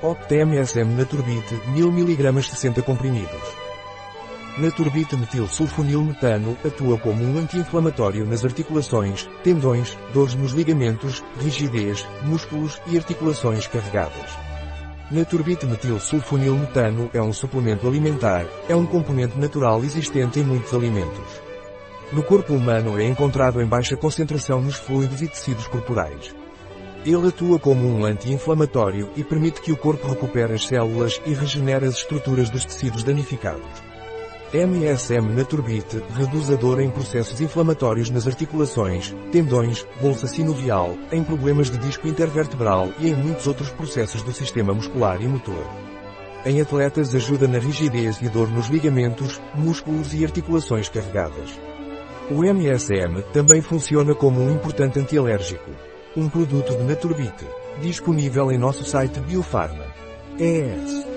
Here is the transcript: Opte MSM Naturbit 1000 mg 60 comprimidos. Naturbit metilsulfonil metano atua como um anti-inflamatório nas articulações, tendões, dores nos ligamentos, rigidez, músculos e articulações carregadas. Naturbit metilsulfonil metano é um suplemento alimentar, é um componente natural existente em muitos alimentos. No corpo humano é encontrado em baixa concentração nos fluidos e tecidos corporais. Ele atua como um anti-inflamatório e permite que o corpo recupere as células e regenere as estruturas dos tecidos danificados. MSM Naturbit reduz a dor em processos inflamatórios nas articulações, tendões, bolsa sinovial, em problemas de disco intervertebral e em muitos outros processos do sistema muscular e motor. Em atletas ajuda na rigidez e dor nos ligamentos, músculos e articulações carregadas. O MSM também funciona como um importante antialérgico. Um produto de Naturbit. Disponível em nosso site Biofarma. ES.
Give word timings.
Opte 0.00 0.36
MSM 0.44 0.94
Naturbit 0.96 1.60
1000 1.74 1.88
mg 1.88 2.42
60 2.42 2.82
comprimidos. 2.82 3.42
Naturbit 4.56 5.16
metilsulfonil 5.16 6.04
metano 6.04 6.56
atua 6.64 6.96
como 6.98 7.24
um 7.24 7.36
anti-inflamatório 7.36 8.24
nas 8.24 8.44
articulações, 8.44 9.28
tendões, 9.42 9.98
dores 10.14 10.36
nos 10.36 10.52
ligamentos, 10.52 11.24
rigidez, 11.40 12.06
músculos 12.22 12.80
e 12.86 12.96
articulações 12.96 13.66
carregadas. 13.66 14.38
Naturbit 15.10 15.66
metilsulfonil 15.66 16.56
metano 16.56 17.10
é 17.12 17.20
um 17.20 17.32
suplemento 17.32 17.88
alimentar, 17.88 18.46
é 18.68 18.76
um 18.76 18.86
componente 18.86 19.36
natural 19.36 19.82
existente 19.82 20.38
em 20.38 20.44
muitos 20.44 20.72
alimentos. 20.72 21.42
No 22.12 22.22
corpo 22.22 22.54
humano 22.54 23.00
é 23.00 23.04
encontrado 23.04 23.60
em 23.60 23.66
baixa 23.66 23.96
concentração 23.96 24.62
nos 24.62 24.76
fluidos 24.76 25.20
e 25.22 25.26
tecidos 25.26 25.66
corporais. 25.66 26.37
Ele 27.08 27.28
atua 27.28 27.58
como 27.58 27.88
um 27.88 28.04
anti-inflamatório 28.04 29.08
e 29.16 29.24
permite 29.24 29.62
que 29.62 29.72
o 29.72 29.76
corpo 29.78 30.06
recupere 30.06 30.52
as 30.52 30.66
células 30.66 31.18
e 31.24 31.32
regenere 31.32 31.86
as 31.86 31.94
estruturas 31.94 32.50
dos 32.50 32.66
tecidos 32.66 33.02
danificados. 33.02 33.64
MSM 34.52 35.34
Naturbit 35.34 36.02
reduz 36.14 36.50
a 36.50 36.56
dor 36.56 36.82
em 36.82 36.90
processos 36.90 37.40
inflamatórios 37.40 38.10
nas 38.10 38.26
articulações, 38.26 39.16
tendões, 39.32 39.86
bolsa 40.02 40.26
sinovial, 40.26 40.98
em 41.10 41.24
problemas 41.24 41.70
de 41.70 41.78
disco 41.78 42.06
intervertebral 42.06 42.90
e 42.98 43.08
em 43.08 43.14
muitos 43.14 43.46
outros 43.46 43.70
processos 43.70 44.22
do 44.22 44.32
sistema 44.34 44.74
muscular 44.74 45.22
e 45.22 45.26
motor. 45.26 45.66
Em 46.44 46.60
atletas 46.60 47.14
ajuda 47.14 47.48
na 47.48 47.58
rigidez 47.58 48.20
e 48.20 48.28
dor 48.28 48.50
nos 48.50 48.68
ligamentos, 48.68 49.40
músculos 49.54 50.12
e 50.12 50.26
articulações 50.26 50.90
carregadas. 50.90 51.58
O 52.30 52.44
MSM 52.44 53.22
também 53.32 53.62
funciona 53.62 54.14
como 54.14 54.42
um 54.42 54.54
importante 54.54 54.98
antialérgico. 54.98 55.70
Um 56.18 56.28
produto 56.28 56.76
de 56.76 56.82
Naturbit. 56.82 57.46
Disponível 57.80 58.50
em 58.50 58.58
nosso 58.58 58.84
site 58.84 59.20
Biofarma. 59.20 59.84
ES. 60.36 61.07